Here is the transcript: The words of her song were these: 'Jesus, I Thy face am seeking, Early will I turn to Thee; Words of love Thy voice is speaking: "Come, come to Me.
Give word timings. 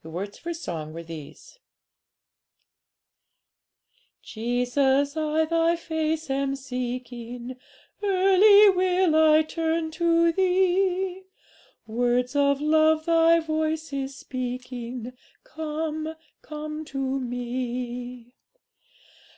The 0.00 0.08
words 0.08 0.38
of 0.38 0.44
her 0.44 0.54
song 0.54 0.94
were 0.94 1.02
these: 1.02 1.58
'Jesus, 4.22 5.18
I 5.18 5.44
Thy 5.44 5.76
face 5.76 6.30
am 6.30 6.56
seeking, 6.56 7.56
Early 8.02 8.70
will 8.74 9.14
I 9.14 9.42
turn 9.42 9.90
to 9.90 10.32
Thee; 10.32 11.24
Words 11.86 12.34
of 12.34 12.62
love 12.62 13.04
Thy 13.04 13.40
voice 13.40 13.92
is 13.92 14.16
speaking: 14.16 15.12
"Come, 15.44 16.14
come 16.40 16.86
to 16.86 17.20
Me. 17.20 18.32